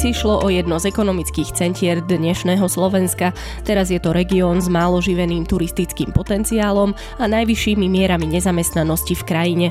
[0.00, 3.36] Kedysi šlo o jedno z ekonomických centier dnešného Slovenska,
[3.68, 9.66] teraz je to región s málo živeným turistickým potenciálom a najvyššími mierami nezamestnanosti v krajine.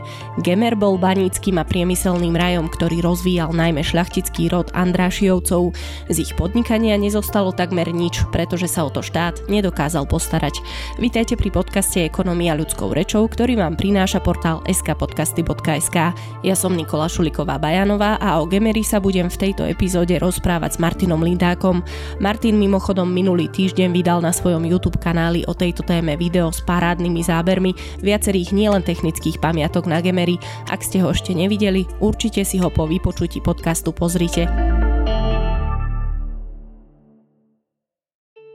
[0.46, 5.74] Gemer bol baníckým a priemyselným rajom, ktorý rozvíjal najmä šľachtický rod Andrášiovcov.
[6.14, 10.62] Z ich podnikania nezostalo takmer nič, pretože sa o to štát nedokázal postarať.
[11.02, 15.98] Vítajte pri podcaste Ekonomia ľudskou rečou, ktorý vám prináša portál skpodcasty.sk.
[16.46, 20.82] Ja som Nikola Šuliková Bajanová a o Gemeri sa budem v tejto epizóde rozprávať s
[20.84, 21.82] Martinom Lindákom.
[22.20, 27.22] Martin mimochodom minulý týždeň vydal na svojom YouTube kanáli o tejto téme video s parádnymi
[27.24, 27.72] zábermi
[28.04, 30.36] viacerých nielen technických pamiatok na Gemery.
[30.68, 34.46] Ak ste ho ešte nevideli, určite si ho po vypočutí podcastu pozrite.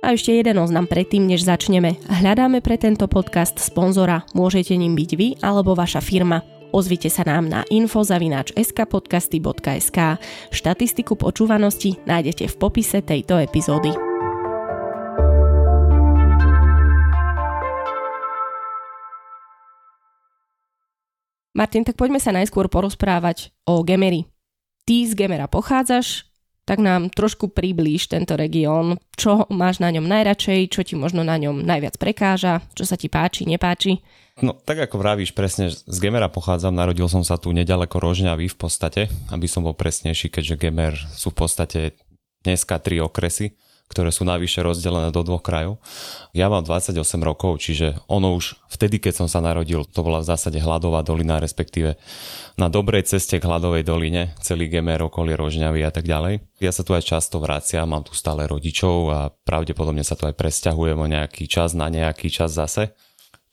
[0.04, 1.96] A ešte jeden oznam predtým, než začneme.
[2.12, 4.28] Hľadáme pre tento podcast sponzora.
[4.36, 6.44] Môžete ním byť vy alebo vaša firma.
[6.74, 9.98] Ozvite sa nám na info.skpodcasty.sk.
[10.50, 13.94] Štatistiku počúvanosti nájdete v popise tejto epizódy.
[21.54, 24.26] Martin, tak poďme sa najskôr porozprávať o Gemery.
[24.82, 26.26] Ty z Gemera pochádzaš,
[26.64, 28.96] tak nám trošku priblíž tento región.
[29.14, 33.12] Čo máš na ňom najradšej, čo ti možno na ňom najviac prekáža, čo sa ti
[33.12, 34.00] páči, nepáči?
[34.42, 38.56] No tak ako vravíš presne, z Gemera pochádzam, narodil som sa tu nedaleko Rožňavy v
[38.58, 41.80] podstate, aby som bol presnejší, keďže Gemer sú v podstate
[42.42, 43.54] dneska tri okresy,
[43.84, 45.76] ktoré sú navyše rozdelené do dvoch krajov.
[46.32, 50.28] Ja mám 28 rokov, čiže ono už vtedy, keď som sa narodil, to bola v
[50.32, 52.00] zásade hladová dolina, respektíve
[52.56, 56.42] na dobrej ceste k hladovej doline, celý Gemer, okolie Rožňavy a tak ďalej.
[56.64, 60.34] Ja sa tu aj často vraciam, mám tu stále rodičov a pravdepodobne sa tu aj
[60.34, 62.96] presťahujem o nejaký čas na nejaký čas zase.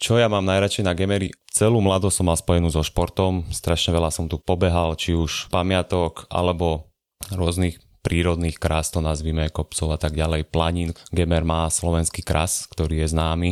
[0.02, 1.30] Čo ja mám najradšej na Gemery?
[1.54, 6.26] Celú mladosť som mal spojenú so športom, strašne veľa som tu pobehal, či už pamiatok,
[6.34, 6.90] alebo
[7.30, 10.98] rôznych prírodných krás, to nazvime kopcov a tak ďalej, planín.
[11.14, 13.50] Gemer má slovenský kras, ktorý je známy,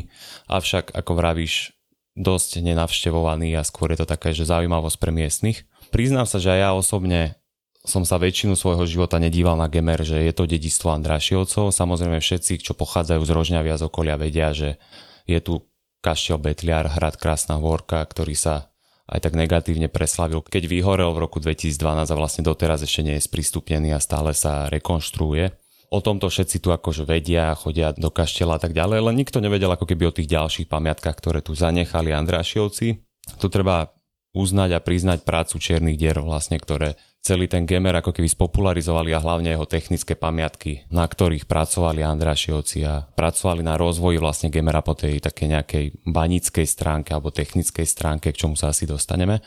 [0.49, 1.73] avšak ako vravíš,
[2.19, 5.63] dosť nenavštevovaný a skôr je to také, že zaujímavosť pre miestnych.
[5.93, 7.39] Priznám sa, že aj ja osobne
[7.87, 11.71] som sa väčšinu svojho života nedíval na Gemer, že je to dedistvo Andrášiovcov.
[11.71, 14.75] Samozrejme všetci, čo pochádzajú z Rožňavia z okolia, vedia, že
[15.23, 15.63] je tu
[16.03, 18.69] Kaštiel Betliar, hrad Krásna Vorka, ktorý sa
[19.09, 23.25] aj tak negatívne preslavil, keď vyhorel v roku 2012 a vlastne doteraz ešte nie je
[23.25, 25.50] sprístupnený a stále sa rekonštruuje.
[25.90, 29.74] O tomto všetci tu akože vedia, chodia do kaštela a tak ďalej, ale nikto nevedel
[29.74, 33.02] ako keby o tých ďalších pamiatkách, ktoré tu zanechali Andrášiovci.
[33.42, 33.90] Tu treba
[34.38, 39.19] uznať a priznať prácu čiernych dier vlastne, ktoré celý ten Gemer ako keby spopularizovali a
[39.19, 44.96] hlavne jeho technické pamiatky, na ktorých pracovali Andrášiovci a pracovali na rozvoji vlastne Gemera po
[44.96, 49.44] tej také nejakej banickej stránke alebo technickej stránke, k čomu sa asi dostaneme.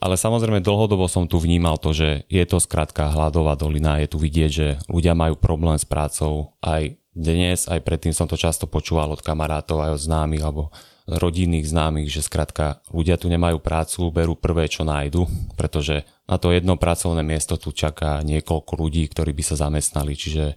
[0.00, 4.16] Ale samozrejme dlhodobo som tu vnímal to, že je to skrátka hladová dolina, je tu
[4.16, 9.12] vidieť, že ľudia majú problém s prácou aj dnes, aj predtým som to často počúval
[9.12, 10.70] od kamarátov aj od známych alebo
[11.10, 15.26] rodinných známych, že skrátka ľudia tu nemajú prácu, berú prvé, čo nájdu,
[15.58, 20.54] pretože na to jedno pracovné miesto tu čaká niekoľko ľudí, ktorí by sa zamestnali, čiže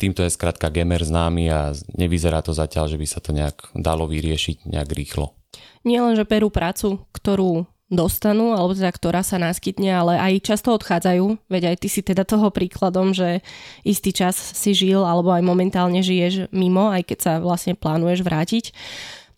[0.00, 4.08] týmto je skrátka gamer známy a nevyzerá to zatiaľ, že by sa to nejak dalo
[4.08, 5.36] vyriešiť nejak rýchlo.
[5.84, 10.72] Nie len, že berú prácu, ktorú dostanú, alebo teda ktorá sa naskytne, ale aj často
[10.72, 11.36] odchádzajú.
[11.52, 13.44] Veď aj ty si teda toho príkladom, že
[13.84, 18.64] istý čas si žil, alebo aj momentálne žiješ mimo, aj keď sa vlastne plánuješ vrátiť.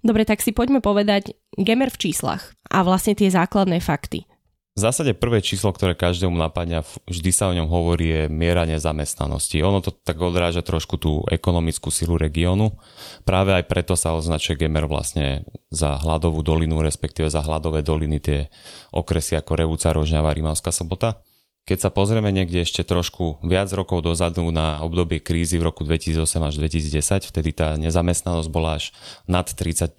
[0.06, 4.30] Dobre, tak si poďme povedať Gemer v číslach a vlastne tie základné fakty.
[4.76, 9.64] V zásade prvé číslo, ktoré každému napadne, vždy sa o ňom hovorí, je miera nezamestnanosti.
[9.64, 12.76] Ono to tak odráža trošku tú ekonomickú silu regiónu.
[13.24, 18.52] Práve aj preto sa označuje Gemer vlastne za hladovú dolinu, respektíve za hladové doliny tie
[18.92, 21.24] okresy ako Revúca, Rožňava, Rimavská sobota.
[21.64, 26.52] Keď sa pozrieme niekde ešte trošku viac rokov dozadu na obdobie krízy v roku 2008
[26.52, 28.92] až 2010, vtedy tá nezamestnanosť bola až
[29.24, 29.96] nad 30%,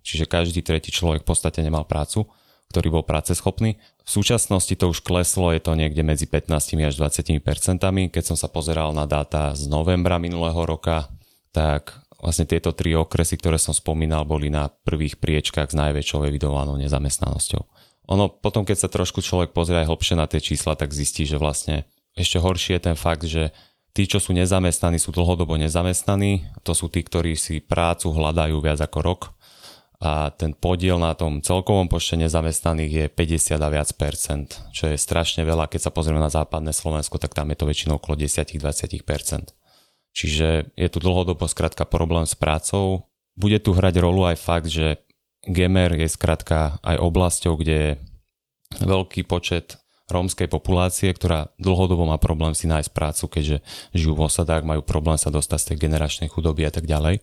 [0.00, 2.24] čiže každý tretí človek v podstate nemal prácu,
[2.68, 3.80] ktorý bol práceschopný.
[4.08, 6.48] V súčasnosti to už kleslo, je to niekde medzi 15
[6.80, 8.08] až 20 percentami.
[8.08, 11.12] Keď som sa pozeral na dáta z novembra minulého roka,
[11.52, 16.80] tak vlastne tieto tri okresy, ktoré som spomínal, boli na prvých priečkách s najväčšou evidovanou
[16.80, 17.78] nezamestnanosťou
[18.08, 21.36] ono potom, keď sa trošku človek pozrie aj hlbšie na tie čísla, tak zistí, že
[21.36, 21.84] vlastne
[22.16, 23.52] ešte horší je ten fakt, že
[23.92, 26.48] tí, čo sú nezamestnaní, sú dlhodobo nezamestnaní.
[26.64, 29.20] To sú tí, ktorí si prácu hľadajú viac ako rok.
[29.98, 34.94] A ten podiel na tom celkovom počte nezamestnaných je 50 a viac percent, čo je
[34.94, 35.66] strašne veľa.
[35.66, 38.62] Keď sa pozrieme na západné Slovensko, tak tam je to väčšinou okolo 10-20
[39.02, 39.58] percent.
[40.14, 43.10] Čiže je tu dlhodobo skrátka problém s prácou.
[43.34, 45.02] Bude tu hrať rolu aj fakt, že
[45.46, 47.90] Gemer je skrátka aj oblasťou, kde je
[48.82, 53.56] veľký počet rómskej populácie, ktorá dlhodobo má problém si nájsť prácu, keďže
[53.92, 57.20] žijú v osadách, majú problém sa dostať z tej generačnej chudoby a tak ďalej.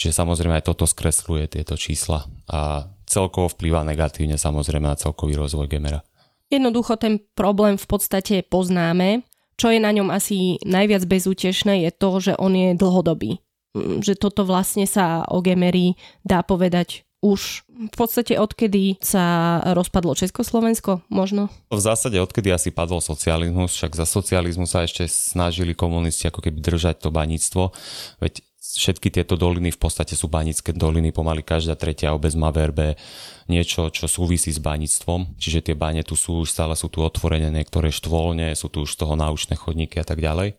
[0.00, 5.68] Čiže samozrejme aj toto skresluje tieto čísla a celkovo vplýva negatívne samozrejme na celkový rozvoj
[5.68, 6.00] Gemera.
[6.48, 9.24] Jednoducho ten problém v podstate poznáme.
[9.54, 13.38] Čo je na ňom asi najviac bezútešné je to, že on je dlhodobý.
[13.74, 15.94] Mm, že toto vlastne sa o Gemery
[16.26, 21.48] dá povedať už v podstate odkedy sa rozpadlo Československo, možno?
[21.72, 26.60] V zásade odkedy asi padol socializmus, však za socializmu sa ešte snažili komunisti ako keby
[26.60, 27.72] držať to baníctvo,
[28.20, 28.44] veď
[28.74, 32.98] všetky tieto doliny v podstate sú banické doliny, pomaly každá tretia obec má verbe
[33.46, 37.52] niečo, čo súvisí s baníctvom, čiže tie bane tu sú, už stále sú tu otvorené
[37.52, 40.56] niektoré štvolne, sú tu už z toho naučné chodníky a tak ďalej.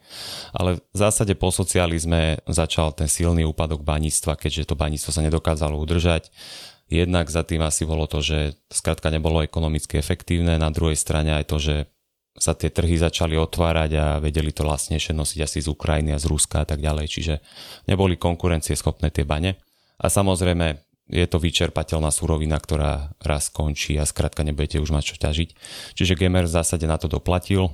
[0.54, 5.76] Ale v zásade po socializme začal ten silný úpadok baníctva, keďže to baníctvo sa nedokázalo
[5.82, 6.30] udržať.
[6.86, 11.46] Jednak za tým asi bolo to, že skrátka nebolo ekonomicky efektívne, na druhej strane aj
[11.50, 11.76] to, že
[12.36, 16.28] sa tie trhy začali otvárať a vedeli to vlastnejšie nosiť asi z Ukrajiny a z
[16.28, 17.34] Ruska a tak ďalej, čiže
[17.88, 19.56] neboli konkurencieschopné tie bane.
[19.96, 25.16] A samozrejme je to vyčerpateľná surovina, ktorá raz skončí a skrátka nebudete už mať čo
[25.22, 25.50] ťažiť.
[25.96, 27.72] Čiže Gemer v zásade na to doplatil.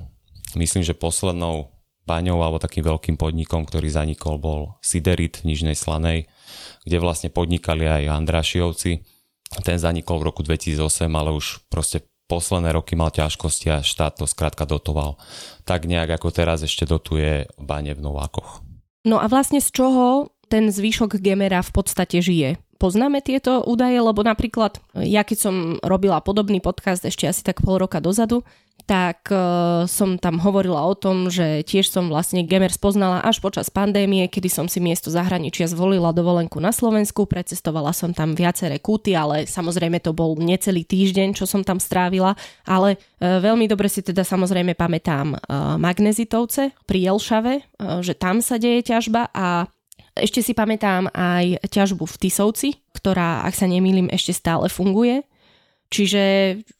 [0.54, 1.72] Myslím, že poslednou
[2.04, 6.28] baňou alebo takým veľkým podnikom, ktorý zanikol, bol Siderit v Nižnej Slanej,
[6.84, 9.00] kde vlastne podnikali aj Andrašiovci.
[9.64, 14.24] Ten zanikol v roku 2008, ale už proste posledné roky mal ťažkosti a štát to
[14.24, 15.20] skrátka dotoval.
[15.68, 18.64] Tak nejak ako teraz ešte dotuje bane v Novákoch.
[19.04, 22.56] No a vlastne z čoho ten zvyšok Gemera v podstate žije?
[22.82, 25.54] poznáme tieto údaje, lebo napríklad ja keď som
[25.86, 28.42] robila podobný podcast ešte asi tak pol roka dozadu,
[28.84, 33.70] tak uh, som tam hovorila o tom, že tiež som vlastne Gemer spoznala až počas
[33.70, 39.14] pandémie, kedy som si miesto zahraničia zvolila dovolenku na Slovensku, precestovala som tam viaceré kúty,
[39.14, 42.34] ale samozrejme to bol necelý týždeň, čo som tam strávila,
[42.66, 48.42] ale uh, veľmi dobre si teda samozrejme pamätám uh, Magnezitovce pri Jelšave, uh, že tam
[48.44, 49.30] sa deje ťažba.
[49.32, 49.70] A
[50.12, 55.24] ešte si pamätám aj ťažbu v Tisovci, ktorá, ak sa nemýlim, ešte stále funguje.
[55.92, 56.22] Čiže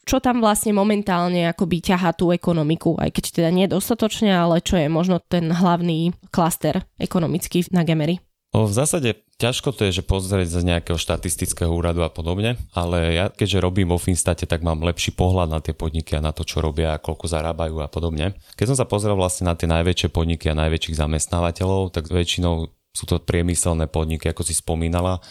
[0.08, 4.80] čo tam vlastne momentálne akoby ťaha tú ekonomiku, aj keď teda nie dostatočne, ale čo
[4.80, 8.24] je možno ten hlavný klaster ekonomický na Gemery?
[8.52, 13.32] V zásade ťažko to je, že pozrieť z nejakého štatistického úradu a podobne, ale ja
[13.32, 16.60] keďže robím vo Finstate, tak mám lepší pohľad na tie podniky a na to, čo
[16.60, 18.36] robia a koľko zarábajú a podobne.
[18.60, 23.04] Keď som sa pozrel vlastne na tie najväčšie podniky a najväčších zamestnávateľov, tak väčšinou sú
[23.08, 25.24] to priemyselné podniky, ako si spomínala.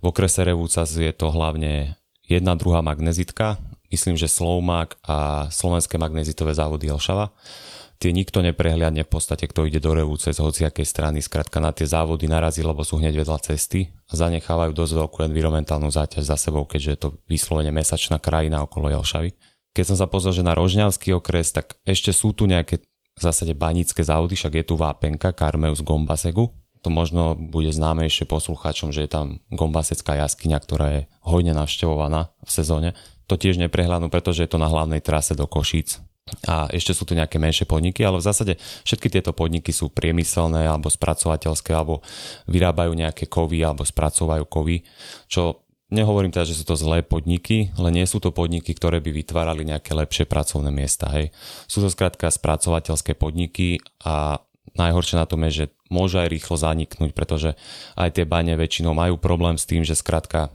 [0.00, 3.60] V okrese Revúcas je to hlavne jedna druhá magnezitka,
[3.92, 7.30] myslím, že Slovmak a slovenské magnezitové závody Elšava.
[8.02, 11.86] Tie nikto neprehliadne v podstate, kto ide do Revúce z hociakej strany, skrátka na tie
[11.86, 16.66] závody narazí, lebo sú hneď vedľa cesty a zanechávajú dosť veľkú environmentálnu záťaž za sebou,
[16.66, 19.32] keďže je to vyslovene mesačná krajina okolo Jelšavy.
[19.72, 22.82] Keď som sa pozrel, že na Rožňavský okres, tak ešte sú tu nejaké
[23.14, 26.50] v zásade banické závody, však je tu Vápenka, Karmeus Gombasegu,
[26.84, 32.50] to možno bude známejšie poslucháčom, že je tam Gombasecká jaskyňa, ktorá je hojne navštevovaná v
[32.52, 32.92] sezóne.
[33.24, 36.04] To tiež neprehľadnú, pretože je to na hlavnej trase do Košíc.
[36.44, 38.52] A ešte sú tu nejaké menšie podniky, ale v zásade
[38.84, 42.04] všetky tieto podniky sú priemyselné alebo spracovateľské, alebo
[42.48, 44.84] vyrábajú nejaké kovy alebo spracovajú kovy,
[45.28, 49.12] čo nehovorím teda, že sú to zlé podniky, ale nie sú to podniky, ktoré by
[49.12, 51.12] vytvárali nejaké lepšie pracovné miesta.
[51.12, 51.32] Hej.
[51.68, 54.40] Sú to skrátka spracovateľské podniky a
[54.74, 57.54] najhoršie na tom je, že môže aj rýchlo zaniknúť, pretože
[57.94, 60.50] aj tie bane väčšinou majú problém s tým, že skrátka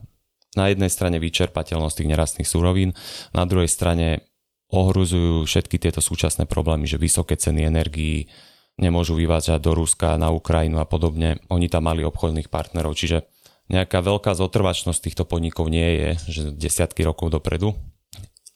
[0.57, 2.97] na jednej strane vyčerpateľnosť tých nerastných surovín,
[3.31, 4.25] na druhej strane
[4.69, 8.29] ohruzujú všetky tieto súčasné problémy, že vysoké ceny energií,
[8.79, 11.41] nemôžu vyvážať do Ruska, na Ukrajinu a podobne.
[11.51, 13.27] Oni tam mali obchodných partnerov, čiže
[13.69, 17.77] nejaká veľká zotrvačnosť týchto podnikov nie je, že desiatky rokov dopredu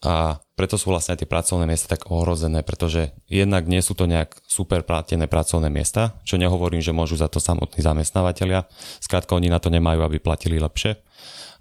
[0.04, 4.36] a preto sú vlastne tie pracovné miesta tak ohrozené, pretože jednak nie sú to nejak
[4.44, 8.68] super platené pracovné miesta, čo nehovorím, že môžu za to samotní zamestnávateľia,
[9.00, 11.00] skrátka oni na to nemajú, aby platili lepšie.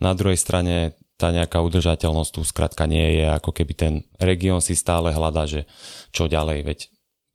[0.02, 4.74] Na druhej strane tá nejaká udržateľnosť tu skrátka nie je, ako keby ten región si
[4.74, 5.70] stále hľadá, že
[6.10, 6.78] čo ďalej, veď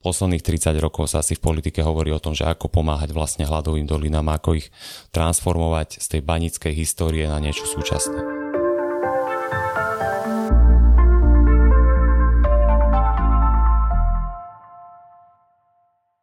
[0.03, 3.87] posledných 30 rokov sa asi v politike hovorí o tom, že ako pomáhať vlastne hladovým
[3.87, 4.67] dolinám, ako ich
[5.15, 8.36] transformovať z tej banickej histórie na niečo súčasné.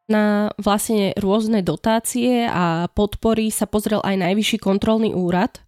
[0.05, 5.65] Na vlastne rôzne dotácie a podpory sa pozrel aj najvyšší kontrolný úrad,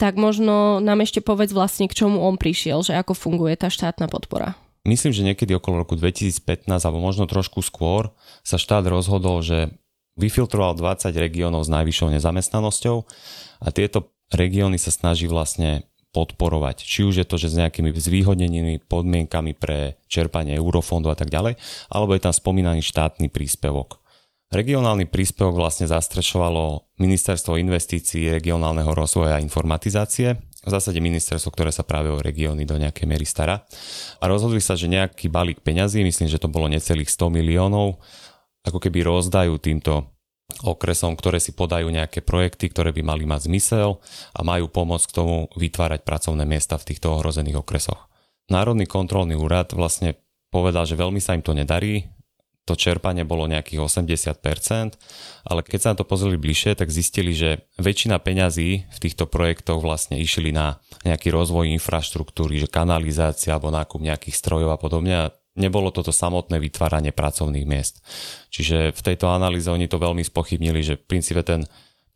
[0.00, 4.08] tak možno nám ešte povedz vlastne, k čomu on prišiel, že ako funguje tá štátna
[4.08, 4.56] podpora.
[4.86, 8.14] Myslím, že niekedy okolo roku 2015 alebo možno trošku skôr
[8.46, 9.74] sa štát rozhodol, že
[10.16, 12.96] vyfiltroval 20 regiónov s najvyššou nezamestnanosťou
[13.60, 15.84] a tieto regióny sa snaží vlastne
[16.16, 16.80] podporovať.
[16.80, 21.60] Či už je to, že s nejakými zvýhodnenými podmienkami pre čerpanie eurofondu a tak ďalej,
[21.92, 24.00] alebo je tam spomínaný štátny príspevok.
[24.48, 31.86] Regionálny príspevok vlastne zastrešovalo Ministerstvo investícií, regionálneho rozvoja a informatizácie, v zásade ministerstvo, ktoré sa
[31.86, 33.62] práve o regióny do nejakej miery stará.
[34.18, 38.02] A rozhodli sa, že nejaký balík peňazí, myslím, že to bolo necelých 100 miliónov,
[38.66, 40.15] ako keby rozdajú týmto
[40.64, 44.00] okresom, ktoré si podajú nejaké projekty, ktoré by mali mať zmysel
[44.32, 48.08] a majú pomôcť k tomu vytvárať pracovné miesta v týchto ohrozených okresoch.
[48.48, 50.16] Národný kontrolný úrad vlastne
[50.54, 52.08] povedal, že veľmi sa im to nedarí,
[52.66, 54.98] to čerpanie bolo nejakých 80%,
[55.46, 59.78] ale keď sa na to pozreli bližšie, tak zistili, že väčšina peňazí v týchto projektoch
[59.78, 65.24] vlastne išli na nejaký rozvoj infraštruktúry, že kanalizácia alebo nákup nejakých strojov a podobne a
[65.56, 68.04] nebolo toto samotné vytváranie pracovných miest.
[68.52, 71.64] Čiže v tejto analýze oni to veľmi spochybnili, že v princípe ten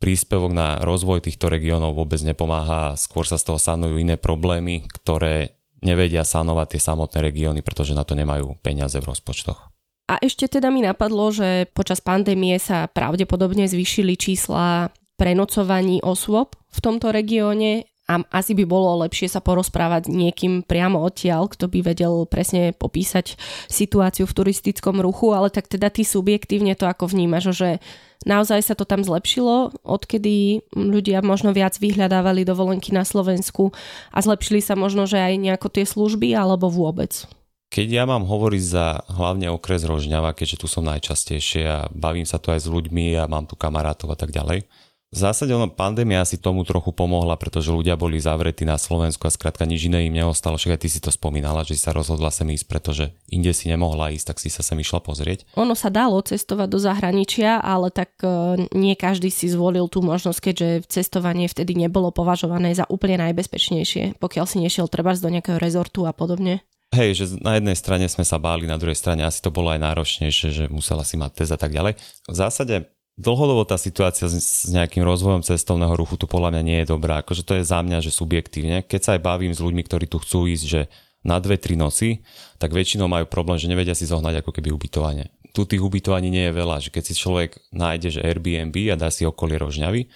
[0.01, 5.61] príspevok na rozvoj týchto regiónov vôbec nepomáha, skôr sa z toho sanujú iné problémy, ktoré
[5.85, 9.69] nevedia sanovať tie samotné regióny, pretože na to nemajú peniaze v rozpočtoch.
[10.09, 16.79] A ešte teda mi napadlo, že počas pandémie sa pravdepodobne zvýšili čísla prenocovaní osôb v
[16.81, 22.27] tomto regióne a asi by bolo lepšie sa porozprávať niekým priamo odtiaľ, kto by vedel
[22.27, 23.39] presne popísať
[23.71, 27.79] situáciu v turistickom ruchu, ale tak teda ty subjektívne to ako vnímaš, že
[28.27, 33.71] naozaj sa to tam zlepšilo, odkedy ľudia možno viac vyhľadávali dovolenky na Slovensku
[34.11, 37.25] a zlepšili sa možno, že aj nejako tie služby alebo vôbec?
[37.71, 42.35] Keď ja mám hovoriť za hlavne okres Rožňava, keďže tu som najčastejšie a bavím sa
[42.35, 44.67] tu aj s ľuďmi a mám tu kamarátov a tak ďalej,
[45.11, 49.35] v zásade ono pandémia si tomu trochu pomohla, pretože ľudia boli zavretí na Slovensku a
[49.35, 50.55] skrátka nič iné im neostalo.
[50.55, 53.67] Však aj ty si to spomínala, že si sa rozhodla sem ísť, pretože inde si
[53.67, 55.43] nemohla ísť, tak si sa sem išla pozrieť.
[55.59, 60.39] Ono sa dalo cestovať do zahraničia, ale tak e, nie každý si zvolil tú možnosť,
[60.39, 66.07] keďže cestovanie vtedy nebolo považované za úplne najbezpečnejšie, pokiaľ si nešiel treba do nejakého rezortu
[66.07, 66.63] a podobne.
[66.95, 69.79] Hej, že na jednej strane sme sa báli, na druhej strane asi to bolo aj
[69.83, 71.99] náročnejšie, že musela si mať test a tak ďalej.
[72.31, 72.87] V zásade
[73.21, 77.21] dlhodobo tá situácia s, nejakým rozvojom cestovného ruchu tu podľa mňa nie je dobrá.
[77.21, 78.81] Akože to je za mňa, že subjektívne.
[78.81, 80.81] Keď sa aj bavím s ľuďmi, ktorí tu chcú ísť, že
[81.21, 82.25] na dve, tri noci,
[82.57, 85.29] tak väčšinou majú problém, že nevedia si zohnať ako keby ubytovanie.
[85.53, 89.13] Tu tých ubytovaní nie je veľa, že keď si človek nájde, že Airbnb a dá
[89.13, 90.09] si okolie Rožňavy,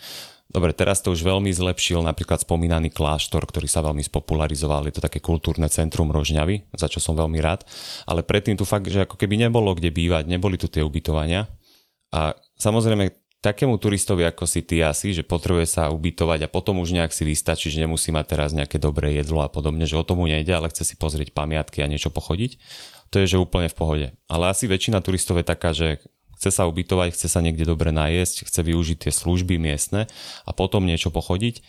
[0.45, 4.87] Dobre, teraz to už veľmi zlepšil napríklad spomínaný kláštor, ktorý sa veľmi spopularizoval.
[4.87, 7.67] Je to také kultúrne centrum Rožňavy, za čo som veľmi rád.
[8.07, 11.51] Ale predtým tu fakt, že ako keby nebolo kde bývať, neboli tu tie ubytovania.
[12.15, 13.13] A samozrejme,
[13.45, 17.21] takému turistovi ako si ty asi, že potrebuje sa ubytovať a potom už nejak si
[17.21, 20.73] vystačí, že nemusí mať teraz nejaké dobré jedlo a podobne, že o tomu nejde, ale
[20.73, 22.57] chce si pozrieť pamiatky a niečo pochodiť.
[23.13, 24.07] To je, že úplne v pohode.
[24.25, 26.01] Ale asi väčšina turistov je taká, že
[26.41, 30.09] chce sa ubytovať, chce sa niekde dobre najesť, chce využiť tie služby miestne
[30.43, 31.61] a potom niečo pochodiť,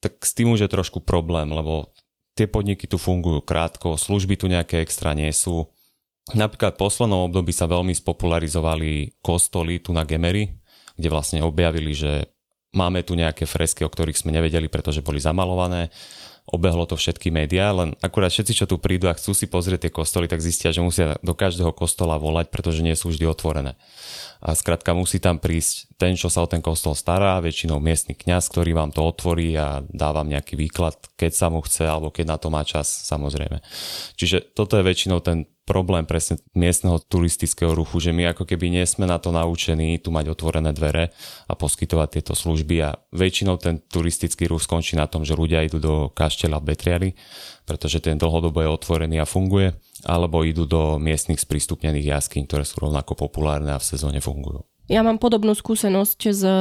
[0.00, 1.90] tak s tým už je trošku problém, lebo
[2.38, 5.73] tie podniky tu fungujú krátko, služby tu nejaké extra nie sú.
[6.32, 10.48] Napríklad v poslednom období sa veľmi spopularizovali kostoly tu na Gemery,
[10.96, 12.32] kde vlastne objavili, že
[12.72, 15.92] máme tu nejaké fresky, o ktorých sme nevedeli, pretože boli zamalované
[16.44, 19.92] obehlo to všetky médiá, len akurát všetci, čo tu prídu a chcú si pozrieť tie
[19.96, 23.80] kostoly, tak zistia, že musia do každého kostola volať, pretože nie sú vždy otvorené.
[24.44, 28.52] A skrátka musí tam prísť ten, čo sa o ten kostol stará, väčšinou miestny kňaz,
[28.52, 32.24] ktorý vám to otvorí a dá vám nejaký výklad, keď sa mu chce, alebo keď
[32.28, 33.64] na to má čas, samozrejme.
[34.20, 38.84] Čiže toto je väčšinou ten problém presne miestneho turistického ruchu, že my ako keby nie
[38.84, 41.10] sme na to naučení tu mať otvorené dvere
[41.48, 45.80] a poskytovať tieto služby a väčšinou ten turistický ruch skončí na tom, že ľudia idú
[45.80, 47.10] do kaštela v Betriali,
[47.64, 49.72] pretože ten dlhodobo je otvorený a funguje,
[50.04, 54.62] alebo idú do miestnych sprístupnených jaskýň, ktoré sú rovnako populárne a v sezóne fungujú.
[54.84, 56.52] Ja mám podobnú skúsenosť s e,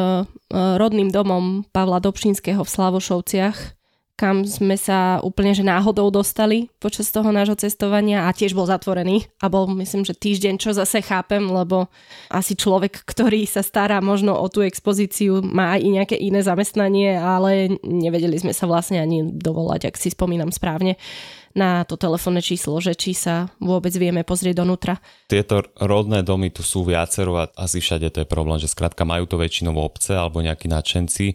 [0.55, 3.82] rodným domom Pavla Dobšinského v Slavošovciach,
[4.13, 9.25] kam sme sa úplne že náhodou dostali počas toho nášho cestovania a tiež bol zatvorený.
[9.41, 11.89] A bol myslím, že týždeň, čo zase chápem, lebo
[12.29, 17.73] asi človek, ktorý sa stará možno o tú expozíciu, má aj nejaké iné zamestnanie, ale
[17.81, 20.95] nevedeli sme sa vlastne ani dovolať, ak si spomínam správne
[21.53, 24.97] na to telefónne číslo, že či sa vôbec vieme pozrieť donútra.
[25.29, 29.29] Tieto rodné domy tu sú viacero a asi všade to je problém, že skrátka majú
[29.29, 31.25] to väčšinou obce alebo nejakí nadšenci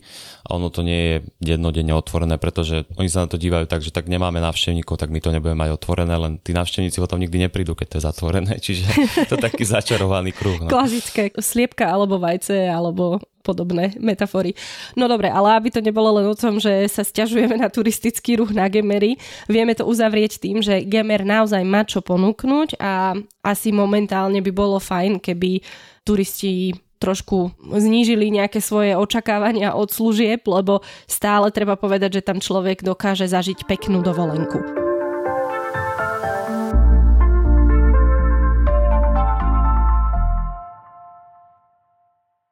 [0.47, 1.17] a ono to nie je
[1.55, 5.23] jednodenne otvorené, pretože oni sa na to dívajú tak, že tak nemáme návštevníkov, tak my
[5.23, 8.91] to nebudeme mať otvorené, len tí návštevníci potom nikdy neprídu, keď to je zatvorené, čiže
[9.31, 10.67] to je taký začarovaný kruh.
[10.67, 10.71] No.
[10.71, 14.53] Klasické sliepka alebo vajce alebo podobné metafory.
[14.93, 18.53] No dobre, ale aby to nebolo len o tom, že sa stiažujeme na turistický ruch
[18.53, 19.17] na Gemery,
[19.49, 24.77] vieme to uzavrieť tým, že Gemer naozaj má čo ponúknuť a asi momentálne by bolo
[24.77, 25.65] fajn, keby
[26.05, 32.83] turisti trošku znížili nejaké svoje očakávania od služieb, lebo stále treba povedať, že tam človek
[32.83, 34.88] dokáže zažiť peknú dovolenku.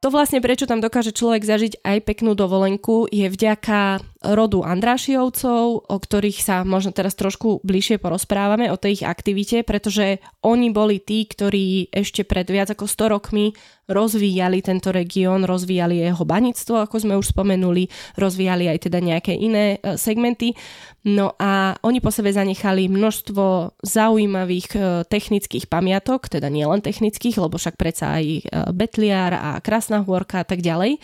[0.07, 3.99] To vlastne, prečo tam dokáže človek zažiť aj peknú dovolenku, je vďaka
[4.35, 10.19] rodu Andrášiovcov, o ktorých sa možno teraz trošku bližšie porozprávame, o tej ich aktivite, pretože
[10.43, 13.55] oni boli tí, ktorí ešte pred viac ako 100 rokmi
[13.87, 17.87] rozvíjali tento región, rozvíjali jeho banictvo, ako sme už spomenuli,
[18.19, 20.59] rozvíjali aj teda nejaké iné e, segmenty.
[21.07, 27.55] No a oni po sebe zanechali množstvo zaujímavých e, technických pamiatok, teda nielen technických, lebo
[27.63, 28.41] však predsa aj e,
[28.75, 30.99] Betliar a Krásna hôrka a tak ďalej.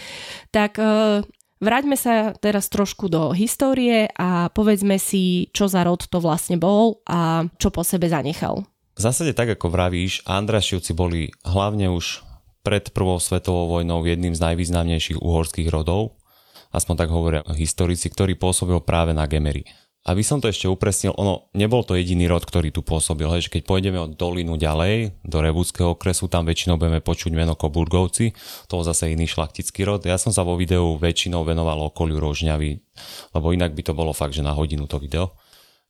[0.50, 0.82] Tak
[1.62, 6.98] Vráťme sa teraz trošku do histórie a povedzme si, čo za rod to vlastne bol
[7.06, 8.66] a čo po sebe zanechal.
[8.92, 12.26] V zásade tak, ako vravíš, Andrašivci boli hlavne už
[12.66, 16.18] pred prvou svetovou vojnou jedným z najvýznamnejších uhorských rodov,
[16.74, 19.62] aspoň tak hovoria historici, ktorý pôsobil práve na Gemery.
[20.02, 23.22] Aby som to ešte upresnil, ono nebol to jediný rod, ktorý tu pôsobil.
[23.30, 27.54] Hej, že keď pôjdeme od dolinu ďalej, do Rebúckého okresu, tam väčšinou budeme počuť meno
[27.54, 28.34] Koburgovci,
[28.66, 30.02] to zase iný šlachtický rod.
[30.02, 32.82] Ja som sa vo videu väčšinou venoval okoliu Rožňavy,
[33.30, 35.38] lebo inak by to bolo fakt, že na hodinu to video.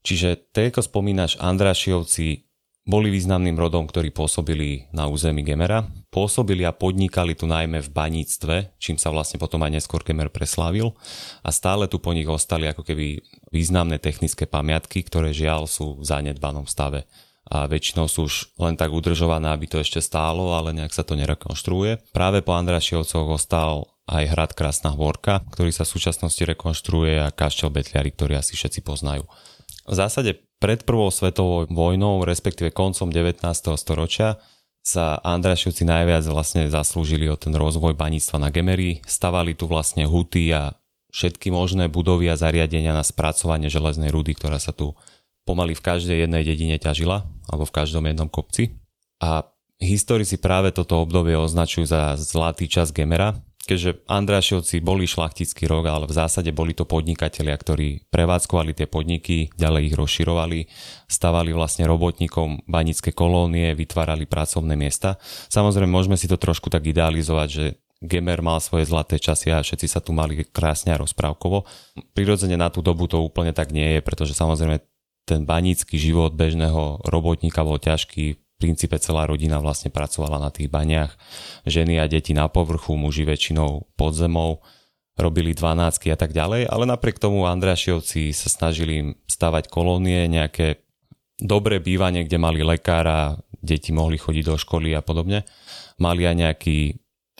[0.04, 2.51] Čiže tak ako spomínaš, Andrašiovci
[2.82, 5.86] boli významným rodom, ktorí pôsobili na území Gemera.
[6.10, 10.90] Pôsobili a podnikali tu najmä v baníctve, čím sa vlastne potom aj neskôr Gemer preslávil.
[11.46, 13.22] A stále tu po nich ostali ako keby
[13.54, 17.06] významné technické pamiatky, ktoré žiaľ sú v zanedbanom stave.
[17.46, 21.14] A väčšinou sú už len tak udržované, aby to ešte stálo, ale nejak sa to
[21.14, 22.14] nerekonštruuje.
[22.14, 27.70] Práve po Andrašiovcoch ostal aj hrad Krásna Hvorka, ktorý sa v súčasnosti rekonštruuje a kaštel
[27.70, 29.26] Betliari, ktorý asi všetci poznajú.
[29.86, 33.42] V zásade pred prvou svetovou vojnou, respektíve koncom 19.
[33.74, 34.38] storočia,
[34.78, 39.02] sa Andrašovci najviac vlastne zaslúžili o ten rozvoj baníctva na Gemery.
[39.02, 40.78] Stavali tu vlastne huty a
[41.10, 44.94] všetky možné budovy a zariadenia na spracovanie železnej rudy, ktorá sa tu
[45.42, 48.78] pomaly v každej jednej dedine ťažila, alebo v každom jednom kopci.
[49.18, 49.42] A
[49.82, 56.04] historici práve toto obdobie označujú za zlatý čas Gemera, keďže Andrášovci boli šlachtický rok, ale
[56.10, 60.60] v zásade boli to podnikatelia, ktorí prevádzkovali tie podniky, ďalej ich rozširovali,
[61.06, 65.16] stavali vlastne robotníkom banické kolónie, vytvárali pracovné miesta.
[65.50, 67.64] Samozrejme, môžeme si to trošku tak idealizovať, že
[68.02, 71.62] Gemer mal svoje zlaté časy a všetci sa tu mali krásne a rozprávkovo.
[72.18, 74.82] Prirodzene na tú dobu to úplne tak nie je, pretože samozrejme
[75.22, 81.18] ten banícky život bežného robotníka bol ťažký, princípe celá rodina vlastne pracovala na tých baniach.
[81.66, 84.62] Ženy a deti na povrchu, muži väčšinou pod zemou,
[85.18, 90.80] robili dvanáctky a tak ďalej, ale napriek tomu Andrašiovci sa snažili stavať kolónie, nejaké
[91.42, 95.42] dobré bývanie, kde mali lekára, deti mohli chodiť do školy a podobne.
[95.98, 96.78] Mali aj nejaký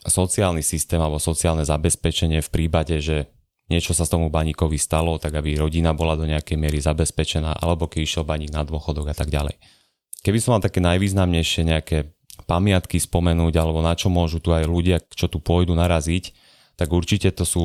[0.03, 3.31] sociálny systém alebo sociálne zabezpečenie v prípade, že
[3.71, 7.89] niečo sa s tomu baníkovi stalo, tak aby rodina bola do nejakej miery zabezpečená, alebo
[7.89, 9.57] keď išiel baník na dôchodok a tak ďalej.
[10.23, 12.15] Keby som mal také najvýznamnejšie nejaké
[12.47, 16.31] pamiatky spomenúť, alebo na čo môžu tu aj ľudia, čo tu pôjdu naraziť,
[16.79, 17.65] tak určite to sú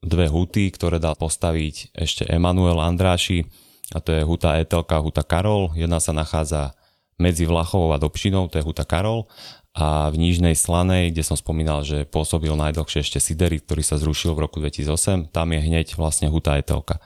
[0.00, 3.44] dve huty, ktoré dal postaviť ešte Emanuel Andráši,
[3.90, 5.74] a to je huta Etelka huta Karol.
[5.74, 6.78] Jedna sa nachádza
[7.18, 9.26] medzi Vlachovou a Dobšinou, to je huta Karol,
[9.70, 14.34] a v Nížnej Slanej, kde som spomínal, že pôsobil najdlhšie ešte Sidery, ktorý sa zrušil
[14.34, 16.98] v roku 2008, tam je hneď vlastne huta Etelka.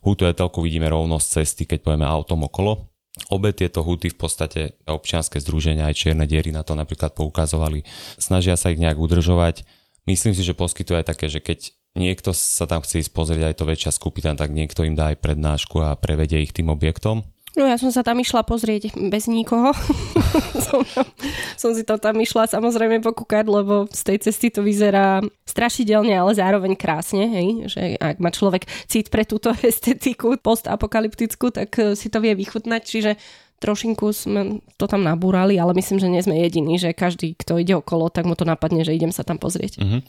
[0.00, 2.88] Hutu Etelku vidíme rovno z cesty, keď pojeme autom okolo,
[3.32, 7.82] Obe tieto huty v podstate občianske združenia aj čierne diery na to napríklad poukazovali.
[8.20, 9.64] Snažia sa ich nejak udržovať.
[10.04, 13.56] Myslím si, že poskytuje aj také, že keď niekto sa tam chce ísť pozrieť aj
[13.56, 17.24] to väčšia skupina, tak niekto im dá aj prednášku a prevedie ich tým objektom.
[17.56, 19.72] No ja som sa tam išla pozrieť bez nikoho.
[20.68, 20.84] som,
[21.56, 26.36] som si to tam išla samozrejme pokúkať, lebo z tej cesty to vyzerá strašidelne, ale
[26.36, 27.48] zároveň krásne, hej?
[27.72, 32.82] že ak má človek cít pre túto estetiku postapokalyptickú, tak eh, si to vie vychutnať,
[32.84, 33.16] čiže
[33.56, 37.72] trošinku sme to tam nabúrali, ale myslím, že nie sme jediní, že každý, kto ide
[37.80, 39.80] okolo, tak mu to napadne, že idem sa tam pozrieť.
[39.80, 40.00] Mm-hmm.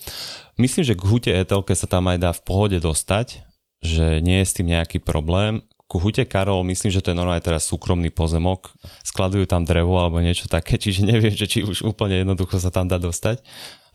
[0.60, 3.47] Myslím, že k hute etelke sa tam aj dá v pohode dostať,
[3.79, 7.39] že nie je s tým nejaký problém ku hute Karol, myslím, že to je normálne
[7.39, 8.76] teraz súkromný pozemok,
[9.08, 12.91] skladujú tam drevo alebo niečo také, čiže neviem, že či už úplne jednoducho sa tam
[12.91, 13.39] dá dostať.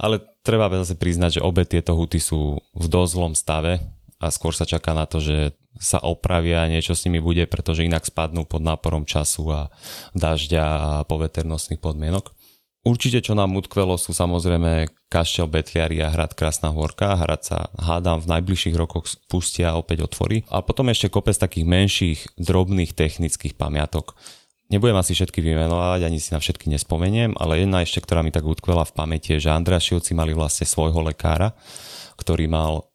[0.01, 3.79] Ale treba zase priznať, že obe tieto huty sú v dosť stave
[4.19, 7.85] a skôr sa čaká na to, že sa opravia a niečo s nimi bude, pretože
[7.85, 9.61] inak spadnú pod náporom času a
[10.17, 12.33] dažďa a poveternostných podmienok.
[12.83, 17.15] Určite, čo nám utkvelo, sú samozrejme kaštel Betliari a hrad Krásna Horka.
[17.15, 20.43] Hrad sa, hádam, v najbližších rokoch spustia a opäť otvorí.
[20.51, 24.19] A potom ešte kopec takých menších, drobných technických pamiatok.
[24.67, 28.43] Nebudem asi všetky vymenovať, ani si na všetky nespomeniem, ale jedna ešte, ktorá mi tak
[28.43, 31.55] utkvela v pamäti, je, že Andrašovci mali vlastne svojho lekára,
[32.19, 32.91] ktorý mal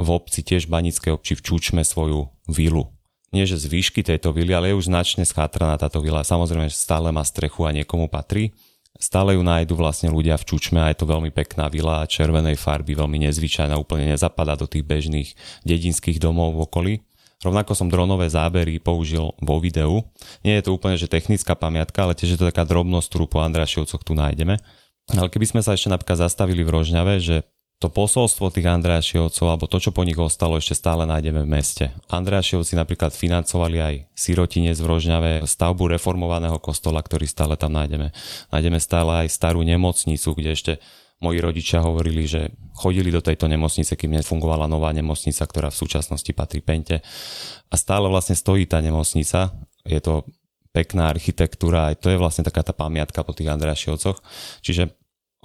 [0.00, 2.88] v obci tiež Banické obci v Čučme svoju vilu.
[3.34, 6.24] Nie, že z výšky tejto vily, ale je už značne schátraná táto vila.
[6.24, 8.56] Samozrejme, stále má strechu a niekomu patrí.
[8.96, 12.96] Stále ju nájdu vlastne ľudia v Čučme a je to veľmi pekná vila červenej farby,
[12.96, 15.36] veľmi nezvyčajná, úplne nezapadá do tých bežných
[15.68, 16.94] dedinských domov v okolí.
[17.44, 20.08] Rovnako som dronové zábery použil vo videu.
[20.40, 23.44] Nie je to úplne že technická pamiatka, ale tiež je to taká drobnosť, ktorú po
[23.44, 24.56] Andrašovcoch tu nájdeme.
[25.12, 29.68] Ale keby sme sa ešte napríklad zastavili v Rožňave, že to posolstvo tých Andrášiovcov, alebo
[29.68, 31.84] to, čo po nich ostalo, ešte stále nájdeme v meste.
[32.08, 38.16] Andrášiovci napríklad financovali aj sirotinec v Rožňave, stavbu reformovaného kostola, ktorý stále tam nájdeme.
[38.48, 40.72] Nájdeme stále aj starú nemocnicu, kde ešte
[41.20, 46.32] moji rodičia hovorili, že chodili do tejto nemocnice, kým nefungovala nová nemocnica, ktorá v súčasnosti
[46.32, 47.04] patrí Pente.
[47.68, 49.52] A stále vlastne stojí tá nemocnica.
[49.84, 50.24] Je to
[50.72, 54.20] pekná architektúra, aj to je vlastne taká tá pamiatka po tých Andrášiovcoch.
[54.60, 54.92] Čiže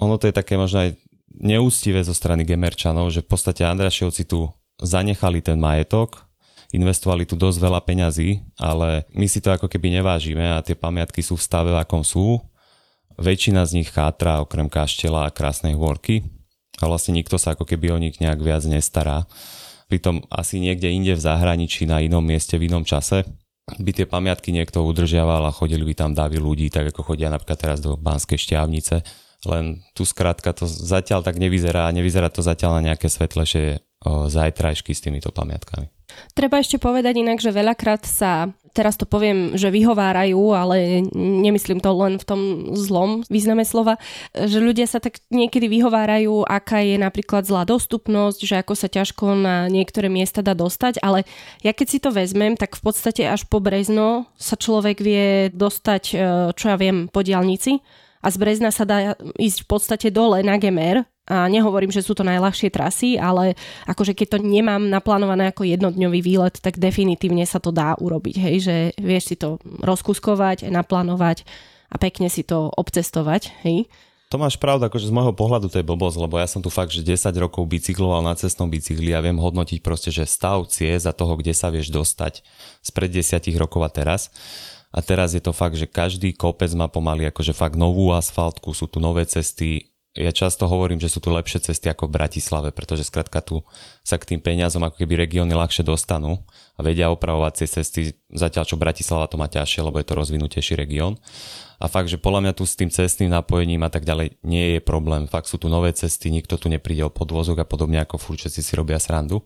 [0.00, 0.96] ono to je také možno aj
[1.38, 4.50] neústivé zo strany Gemerčanov, že v podstate Andrášiovci tu
[4.82, 6.28] zanechali ten majetok,
[6.72, 11.20] investovali tu dosť veľa peňazí, ale my si to ako keby nevážime a tie pamiatky
[11.20, 12.40] sú v stave, akom sú
[13.20, 16.24] Väčšina z nich chátra okrem kaštela a krásnej hôrky
[16.80, 19.28] a vlastne nikto sa ako keby o nich nejak viac nestará.
[19.92, 23.28] Pritom asi niekde inde v zahraničí, na inom mieste, v inom čase
[23.68, 27.58] by tie pamiatky niekto udržiaval a chodili by tam davy ľudí, tak ako chodia napríklad
[27.60, 29.04] teraz do Banskej šťavnice.
[29.42, 34.92] Len tu skrátka to zatiaľ tak nevyzerá a nevyzerá to zatiaľ na nejaké svetlejšie zajtrajšky
[34.94, 35.90] s týmito pamiatkami.
[36.36, 41.92] Treba ešte povedať inak, že veľakrát sa teraz to poviem, že vyhovárajú, ale nemyslím to
[41.92, 42.40] len v tom
[42.72, 44.00] zlom význame slova,
[44.32, 49.36] že ľudia sa tak niekedy vyhovárajú, aká je napríklad zlá dostupnosť, že ako sa ťažko
[49.36, 51.28] na niektoré miesta dá dostať, ale
[51.60, 56.02] ja keď si to vezmem, tak v podstate až po Brezno sa človek vie dostať,
[56.12, 56.14] e,
[56.56, 57.84] čo ja viem, po diálnici
[58.22, 62.14] a z Brezna sa dá ísť v podstate dole na Gemer a nehovorím, že sú
[62.14, 67.58] to najľahšie trasy, ale akože keď to nemám naplánované ako jednodňový výlet, tak definitívne sa
[67.58, 71.46] to dá urobiť, hej, že vieš si to rozkuskovať, naplánovať
[71.90, 73.90] a pekne si to obcestovať, hej.
[74.32, 76.88] To máš pravdu, akože z môjho pohľadu to je blbosť, lebo ja som tu fakt,
[76.88, 81.12] že 10 rokov bicykloval na cestnom bicykli a viem hodnotiť proste, že stav ciest za
[81.12, 82.40] toho, kde sa vieš dostať
[82.80, 84.32] spred 10 rokov a teraz.
[84.92, 88.84] A teraz je to fakt, že každý kopec má pomaly akože fakt novú asfaltku, sú
[88.86, 93.08] tu nové cesty, ja často hovorím, že sú tu lepšie cesty ako v Bratislave, pretože
[93.08, 93.64] skrátka tu
[94.04, 96.44] sa k tým peniazom ako keby regióny ľahšie dostanú
[96.76, 100.76] a vedia opravovať tie cesty, zatiaľ čo Bratislava to má ťažšie, lebo je to rozvinutejší
[100.76, 101.16] región.
[101.80, 104.80] A fakt, že podľa mňa tu s tým cestným napojením a tak ďalej nie je
[104.84, 105.24] problém.
[105.24, 108.60] Fakt sú tu nové cesty, nikto tu nepríde o podvozok a podobne ako furt všetci
[108.60, 109.40] si robia srandu.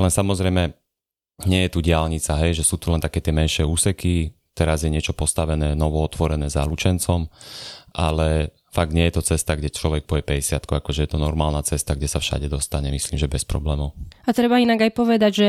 [0.00, 0.72] Len samozrejme
[1.44, 4.90] nie je tu diálnica, hej, že sú tu len také tie menšie úseky, teraz je
[4.92, 7.28] niečo postavené, novo otvorené za Lučencom,
[7.92, 11.92] ale fakt nie je to cesta, kde človek poje 50, akože je to normálna cesta,
[11.92, 13.92] kde sa všade dostane, myslím, že bez problémov.
[14.24, 15.48] A treba inak aj povedať, že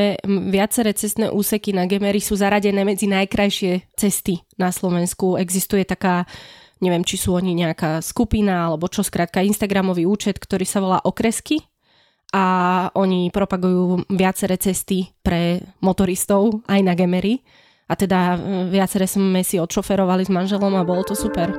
[0.52, 5.40] viaceré cestné úseky na Gemery sú zaradené medzi najkrajšie cesty na Slovensku.
[5.40, 6.28] Existuje taká
[6.84, 11.64] neviem, či sú oni nejaká skupina alebo čo, skrátka Instagramový účet, ktorý sa volá Okresky
[12.34, 12.44] a
[12.98, 17.40] oni propagujú viaceré cesty pre motoristov aj na Gemery.
[17.84, 18.40] A teda
[18.72, 21.52] viaceré sme si odšoferovali s manželom a bolo to super.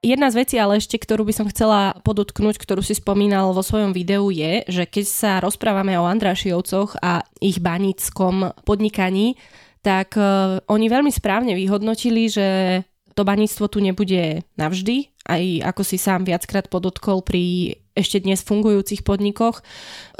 [0.00, 3.92] Jedna z vecí ale ešte, ktorú by som chcela podotknúť, ktorú si spomínal vo svojom
[3.92, 9.36] videu je, že keď sa rozprávame o Andrášiovcoch a ich banickom podnikaní,
[9.84, 12.80] tak uh, oni veľmi správne vyhodnotili, že
[13.14, 15.42] to baníctvo tu nebude navždy, aj
[15.74, 19.60] ako si sám viackrát podotkol pri ešte dnes fungujúcich podnikoch,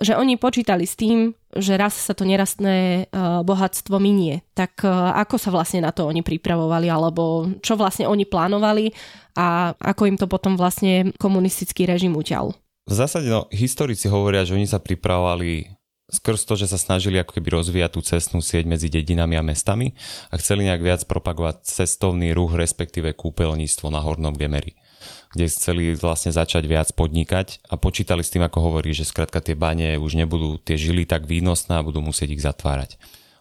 [0.03, 4.45] že oni počítali s tým, že raz sa to nerastné uh, bohatstvo minie.
[4.53, 8.93] Tak uh, ako sa vlastne na to oni pripravovali, alebo čo vlastne oni plánovali
[9.39, 12.53] a ako im to potom vlastne komunistický režim uťal?
[12.91, 15.80] V zásade no, historici hovoria, že oni sa pripravovali
[16.11, 19.95] skrz to, že sa snažili ako keby rozvíjať tú cestnú sieť medzi dedinami a mestami
[20.29, 24.75] a chceli nejak viac propagovať cestovný ruch, respektíve kúpeľníctvo na Hornom Gemeri
[25.31, 29.55] kde chceli vlastne začať viac podnikať a počítali s tým, ako hovorí, že skrátka tie
[29.55, 32.99] bane už nebudú tie žily tak výnosné a budú musieť ich zatvárať.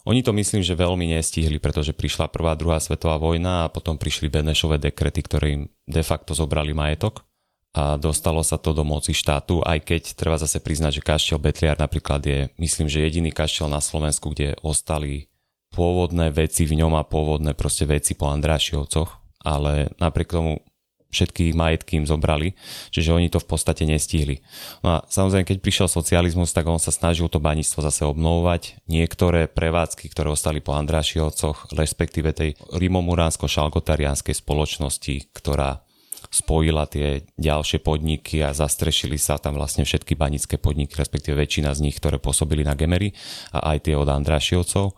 [0.07, 4.31] Oni to myslím, že veľmi nestihli, pretože prišla prvá, druhá svetová vojna a potom prišli
[4.31, 7.28] Benešové dekrety, ktoré im de facto zobrali majetok
[7.69, 11.77] a dostalo sa to do moci štátu, aj keď treba zase priznať, že kaštiel Betliar
[11.77, 15.29] napríklad je, myslím, že jediný kaštiel na Slovensku, kde ostali
[15.69, 20.65] pôvodné veci v ňom a pôvodné proste veci po Andrášiovcoch, ale napriek tomu
[21.09, 22.53] všetky majetky im zobrali,
[22.93, 24.45] čiže oni to v podstate nestihli.
[24.85, 28.85] No a samozrejme, keď prišiel socializmus, tak on sa snažil to baníctvo zase obnovovať.
[28.85, 35.81] Niektoré prevádzky, ktoré ostali po Andrášiovcoch, respektíve tej rimomuránsko-šalgotarianskej spoločnosti, ktorá
[36.29, 41.89] spojila tie ďalšie podniky a zastrešili sa tam vlastne všetky banické podniky, respektíve väčšina z
[41.89, 43.17] nich, ktoré pôsobili na Gemery
[43.49, 44.93] a aj tie od Andrášiovcov,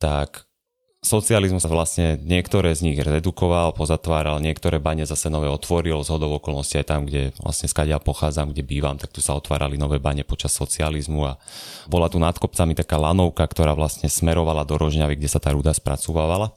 [0.00, 0.48] tak
[1.00, 6.40] socializmus sa vlastne niektoré z nich redukoval, pozatváral, niektoré bane zase nové otvoril, z hodov
[6.40, 10.24] okolností aj tam, kde vlastne skadia pochádzam, kde bývam, tak tu sa otvárali nové bane
[10.24, 11.40] počas socializmu a
[11.88, 15.72] bola tu nad kopcami taká lanovka, ktorá vlastne smerovala do Rožňavy, kde sa tá ruda
[15.72, 16.52] spracovávala.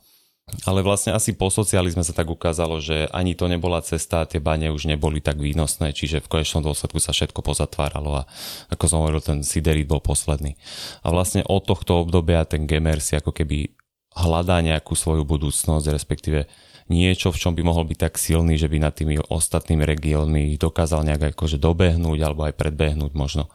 [0.67, 4.71] Ale vlastne asi po socializme sa tak ukázalo, že ani to nebola cesta, tie bane
[4.71, 8.27] už neboli tak výnosné, čiže v konečnom dôsledku sa všetko pozatváralo a
[8.67, 10.59] ako som hovoril, ten siderit bol posledný.
[11.03, 13.71] A vlastne od tohto obdobia ten Gemer si ako keby
[14.13, 16.51] hľadá nejakú svoju budúcnosť, respektíve
[16.91, 21.07] niečo, v čom by mohol byť tak silný, že by nad tými ostatnými regiónmi dokázal
[21.07, 23.47] nejak akože dobehnúť alebo aj predbehnúť možno.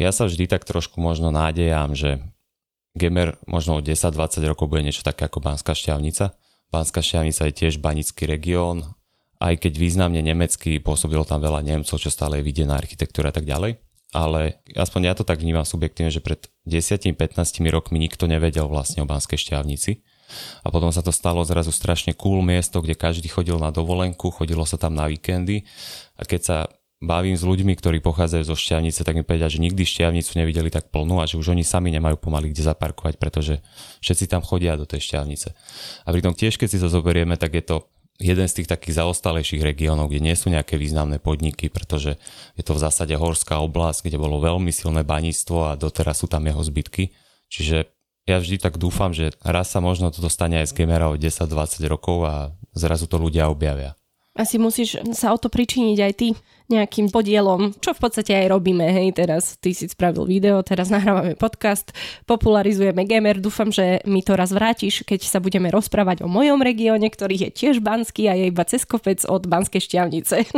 [0.00, 2.24] Ja sa vždy tak trošku možno nádejam, že
[2.92, 6.36] Gemer možno o 10-20 rokov bude niečo také ako Banská šťavnica.
[6.68, 8.96] Banská šťavnica je tiež banický región,
[9.42, 13.48] aj keď významne nemecký, pôsobilo tam veľa Nemcov, čo stále je videná architektúra a tak
[13.48, 13.80] ďalej
[14.12, 17.16] ale aspoň ja to tak vnímam subjektívne, že pred 10-15
[17.72, 20.04] rokmi nikto nevedel vlastne o Banskej šťavnici.
[20.64, 24.68] A potom sa to stalo zrazu strašne cool miesto, kde každý chodil na dovolenku, chodilo
[24.68, 25.64] sa tam na víkendy.
[26.20, 26.56] A keď sa
[27.02, 30.88] bavím s ľuďmi, ktorí pochádzajú zo Šťavnice, tak mi povedia, že nikdy Šťavnicu nevideli tak
[30.94, 33.58] plnú a že už oni sami nemajú pomaly kde zaparkovať, pretože
[34.00, 35.52] všetci tam chodia do tej Šťavnice.
[36.06, 37.76] A pritom tiež, keď si to zoberieme, tak je to
[38.22, 42.22] jeden z tých takých zaostalejších regiónov, kde nie sú nejaké významné podniky, pretože
[42.54, 46.46] je to v zásade horská oblasť, kde bolo veľmi silné baníctvo a doteraz sú tam
[46.46, 47.10] jeho zbytky.
[47.50, 47.90] Čiže
[48.30, 51.82] ja vždy tak dúfam, že raz sa možno to dostane aj z Gemera o 10-20
[51.90, 52.34] rokov a
[52.70, 53.98] zrazu to ľudia objavia
[54.32, 56.28] asi musíš sa o to pričiniť aj ty
[56.72, 61.36] nejakým podielom, čo v podstate aj robíme, hej, teraz ty si spravil video, teraz nahrávame
[61.36, 61.92] podcast,
[62.24, 67.12] popularizujeme gamer, dúfam, že mi to raz vrátiš, keď sa budeme rozprávať o mojom regióne,
[67.12, 70.36] ktorý je tiež banský a je iba cez kopec od Banskej šťavnice.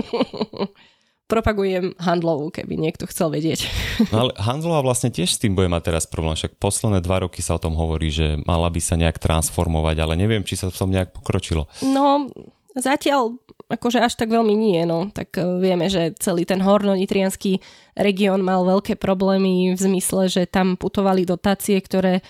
[1.24, 3.66] propagujem handlovú, keby niekto chcel vedieť.
[4.12, 7.42] No ale handlová vlastne tiež s tým bude mať teraz problém, však posledné dva roky
[7.42, 10.78] sa o tom hovorí, že mala by sa nejak transformovať, ale neviem, či sa v
[10.78, 11.66] tom nejak pokročilo.
[11.82, 12.30] No,
[12.74, 13.38] Zatiaľ
[13.74, 15.10] akože až tak veľmi nie, no.
[15.10, 17.58] Tak e, vieme, že celý ten horno-nitrianský
[17.98, 22.22] región mal veľké problémy v zmysle, že tam putovali dotácie, ktoré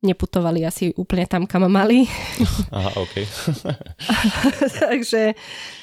[0.00, 2.08] neputovali asi úplne tam, kam mali.
[2.76, 3.14] Aha, OK.
[4.88, 5.36] Takže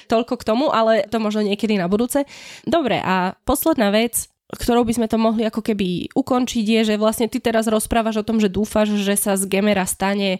[0.10, 2.26] toľko k tomu, ale to možno niekedy na budúce.
[2.66, 7.28] Dobre, a posledná vec, ktorou by sme to mohli ako keby ukončiť, je, že vlastne
[7.30, 10.40] ty teraz rozprávaš o tom, že dúfaš, že sa z Gemera stane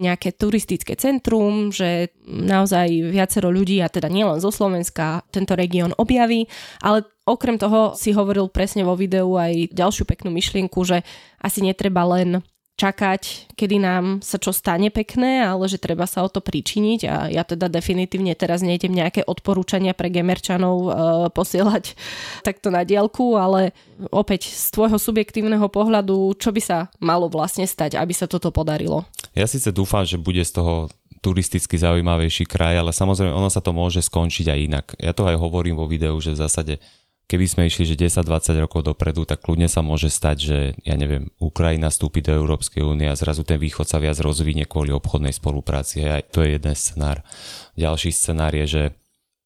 [0.00, 6.48] nejaké turistické centrum, že naozaj viacero ľudí, a teda nielen zo Slovenska, tento región objaví,
[6.80, 11.06] ale okrem toho si hovoril presne vo videu aj ďalšiu peknú myšlienku, že
[11.38, 12.42] asi netreba len
[12.76, 17.16] čakať, kedy nám sa čo stane pekné, ale že treba sa o to pričiniť a
[17.28, 20.90] ja teda definitívne teraz nejdem nejaké odporúčania pre gemerčanov e,
[21.30, 21.94] posielať
[22.48, 23.76] takto na dielku, ale
[24.10, 29.04] opäť z tvojho subjektívneho pohľadu, čo by sa malo vlastne stať, aby sa toto podarilo?
[29.36, 33.70] Ja síce dúfam, že bude z toho turisticky zaujímavejší kraj, ale samozrejme ono sa to
[33.70, 34.86] môže skončiť aj inak.
[34.98, 36.74] Ja to aj hovorím vo videu, že v zásade
[37.32, 41.32] keby sme išli, že 10-20 rokov dopredu, tak kľudne sa môže stať, že ja neviem,
[41.40, 46.04] Ukrajina vstúpi do Európskej únie a zrazu ten východ sa viac rozvinie kvôli obchodnej spolupráci.
[46.04, 47.24] Aj to je jeden scenár.
[47.72, 48.82] Ďalší scenár je, že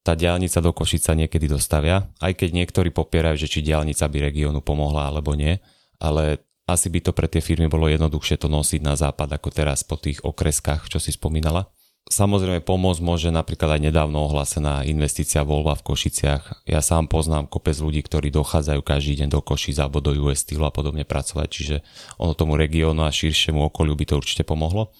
[0.03, 4.59] tá diálnica do Košica niekedy dostavia, aj keď niektorí popierajú, že či diálnica by regiónu
[4.59, 5.55] pomohla alebo nie,
[6.03, 9.87] ale asi by to pre tie firmy bolo jednoduchšie to nosiť na západ ako teraz
[9.87, 11.71] po tých okreskách, čo si spomínala.
[12.07, 16.63] Samozrejme pomôcť môže napríklad aj nedávno ohlásená investícia Volva v Košiciach.
[16.63, 20.63] Ja sám poznám kopec ľudí, ktorí dochádzajú každý deň do Košic alebo do US Steel
[20.63, 21.75] a podobne pracovať, čiže
[22.15, 24.95] ono tomu regiónu a širšiemu okoliu by to určite pomohlo.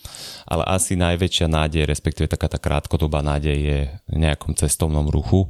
[0.52, 3.80] Ale asi najväčšia nádej, respektíve taká tá krátkodobá nádej je
[4.12, 5.48] v nejakom cestovnom ruchu,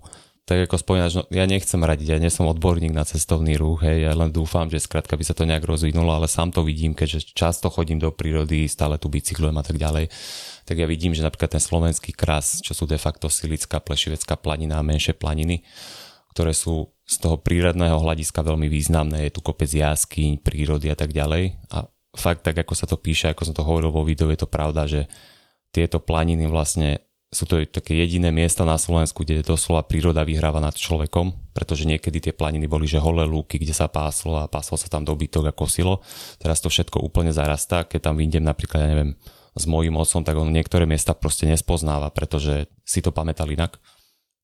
[0.47, 4.07] tak ako spomínaš, no, ja nechcem radiť, ja nie som odborník na cestovný ruch, hej,
[4.07, 7.35] ja len dúfam, že skrátka by sa to nejak rozvinulo, ale sám to vidím, keďže
[7.35, 10.07] často chodím do prírody, stále tu bicyklujem a tak ďalej,
[10.63, 14.79] tak ja vidím, že napríklad ten slovenský kras, čo sú de facto Silická, Plešivecká planina
[14.79, 15.67] a menšie planiny,
[16.31, 21.11] ktoré sú z toho prírodného hľadiska veľmi významné, je tu kopec jaskyň, prírody a tak
[21.11, 21.59] ďalej.
[21.75, 24.47] A fakt tak, ako sa to píše, ako som to hovoril vo videu, je to
[24.47, 25.11] pravda, že
[25.71, 30.71] tieto planiny vlastne sú to také jediné miesta na Slovensku, kde doslova príroda vyhráva nad
[30.71, 34.87] človekom, pretože niekedy tie planiny boli, že holé lúky, kde sa páslo a páslo sa
[34.87, 35.99] tam dobytok a kosilo.
[36.39, 39.11] Teraz to všetko úplne zarastá, keď tam vyjdem napríklad, ja neviem,
[39.57, 43.75] s mojím otcom, tak on niektoré miesta proste nespoznáva, pretože si to pamätal inak.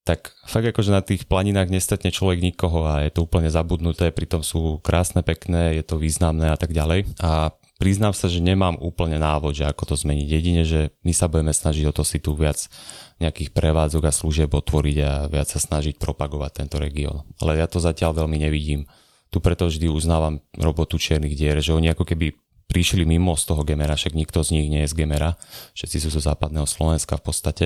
[0.03, 4.43] tak fakt akože na tých planinách nestretne človek nikoho a je to úplne zabudnuté, pritom
[4.43, 7.07] sú krásne, pekné, je to významné a tak ďalej.
[7.23, 10.27] A priznám sa, že nemám úplne návod, že ako to zmeniť.
[10.31, 12.71] Jedine, že my sa budeme snažiť o to si tu viac
[13.19, 17.27] nejakých prevádzok a služieb otvoriť a viac sa snažiť propagovať tento región.
[17.43, 18.87] Ale ja to zatiaľ veľmi nevidím.
[19.35, 22.31] Tu preto vždy uznávam robotu čiernych dier, že oni ako keby
[22.71, 25.35] prišli mimo z toho Gemera, však nikto z nich nie je z Gemera,
[25.75, 27.65] všetci sú zo západného Slovenska v podstate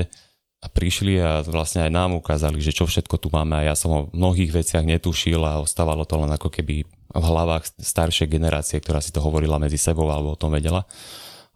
[0.57, 3.91] a prišli a vlastne aj nám ukázali, že čo všetko tu máme a ja som
[3.93, 6.81] o mnohých veciach netušil a ostávalo to len ako keby
[7.13, 10.89] v hlavách staršej generácie, ktorá si to hovorila medzi sebou alebo o tom vedela.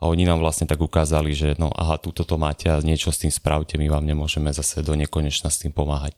[0.01, 3.21] A oni nám vlastne tak ukázali, že no aha, túto to máte a niečo s
[3.21, 6.17] tým spravte, my vám nemôžeme zase do nekonečna s tým pomáhať.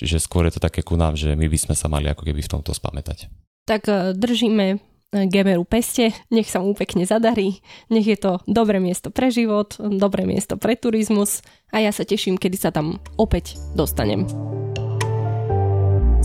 [0.00, 2.40] Čiže skôr je to také ku nám, že my by sme sa mali ako keby
[2.40, 3.28] v tomto spamätať.
[3.68, 7.60] Tak e, držíme Gemeru peste, nech sa mu pekne zadarí,
[7.92, 12.40] nech je to dobré miesto pre život, dobré miesto pre turizmus a ja sa teším,
[12.40, 14.24] kedy sa tam opäť dostanem.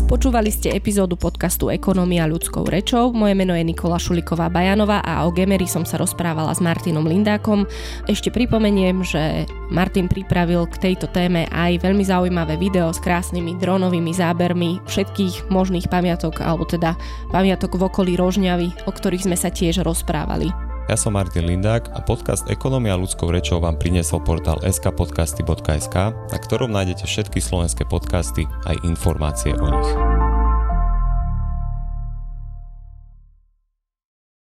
[0.07, 3.11] Počúvali ste epizódu podcastu Ekonomia ľudskou rečou.
[3.11, 7.67] Moje meno je Nikola Šuliková Bajanová a o Gemery som sa rozprávala s Martinom Lindákom.
[8.07, 14.15] Ešte pripomeniem, že Martin pripravil k tejto téme aj veľmi zaujímavé video s krásnymi dronovými
[14.15, 16.95] zábermi všetkých možných pamiatok, alebo teda
[17.35, 20.66] pamiatok v okolí Rožňavy, o ktorých sme sa tiež rozprávali.
[20.87, 26.71] Ja som Martin Lindák a podcast Ekonomia ľudskou rečou vám priniesol portál skpodcasty.sk, na ktorom
[26.71, 30.16] nájdete všetky slovenské podcasty aj informácie o nich.